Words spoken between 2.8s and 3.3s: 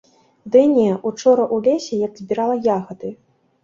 ягады.